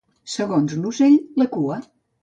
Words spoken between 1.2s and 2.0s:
la cua.